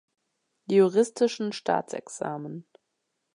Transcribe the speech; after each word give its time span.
Juristischen 0.67 1.53
Staatsexamen. 1.53 2.65